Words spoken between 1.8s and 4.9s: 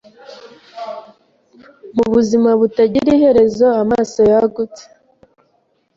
Mubuzimu butagira iherezo Amaso yagutse